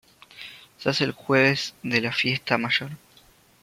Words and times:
Se 0.79 0.89
hace 0.89 1.03
el 1.03 1.11
jueves 1.11 1.75
de 1.83 2.01
la 2.01 2.11
fiesta 2.11 2.57
mayor. 2.57 2.89